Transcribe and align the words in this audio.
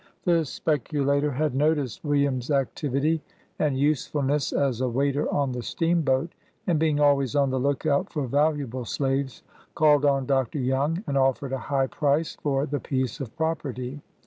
The 0.25 0.45
spec 0.45 0.85
ulator 0.87 1.31
had 1.35 1.53
noticed 1.53 2.03
William's 2.03 2.49
activity 2.49 3.21
and 3.59 3.77
usefulness 3.77 4.51
as 4.51 4.81
a 4.81 4.89
waiter 4.89 5.31
on 5.31 5.51
the 5.51 5.61
steamboat, 5.61 6.31
and 6.65 6.79
being 6.79 6.99
always 6.99 7.35
on 7.35 7.51
the 7.51 7.59
look 7.59 7.85
out 7.85 8.11
for 8.11 8.25
valuable 8.25 8.83
slaves, 8.85 9.43
called 9.75 10.03
on 10.03 10.25
Dr. 10.25 10.57
Young, 10.57 11.03
and 11.05 11.19
offered 11.19 11.53
a 11.53 11.59
high 11.69 11.85
price 11.85 12.35
for 12.41 12.65
the 12.65 12.79
piece 12.79 13.19
of 13.19 13.37
property. 13.37 14.01